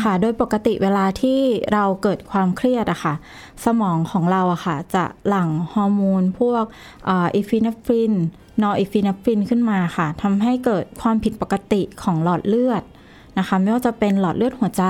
[0.00, 1.38] ค่ะ โดยปกติเวลาที่
[1.72, 3.14] เราเกิดความเครียดอะค่ะ
[3.64, 6.64] สมองของเราอะค่ะ จะหลั่งฮอร์โมนพวก
[7.10, 12.82] อepinephrine norepinephrine ขึ้นมาค่ะทำให้เกิดความผิดปกติของหลอดเลือด
[13.38, 14.84] นะคะไม่ว่าจะเป็นหลอดเลือดหัวใจ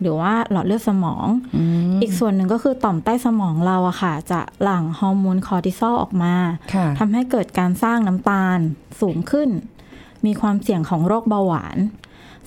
[0.00, 1.26] หรือว่าหลอดเลือดสมอง
[2.02, 6.34] อีกส่วนหนึ่งก็คือต่อมใต้สมองเราอะค่ะ จะหลั่งฮอร์โมนคอร์ติซอลออกมา
[6.74, 8.58] ค่ะทำให้เกิดการสร้างน้ำตาล
[9.00, 9.48] สูงขึ้น
[10.26, 11.78] มีความเสี่ยงของโรคเบาหวาน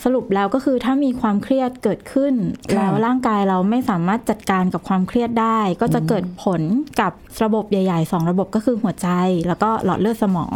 [0.04, 2.34] สรุปแล้วก็คือถ้ามีความเครียดเกิดขึ้น
[2.74, 6.62] ค่ะแล้วร่างกายเราไม่สามารถจัดการกับความเครียดได้ ก็จะเกิดผล
[7.02, 7.12] กับ
[7.44, 9.10] ระบบใหญ่ๆสองระบบก็คือหัวใจ
[9.48, 10.56] แล้วก็หลอดเลือดสมอง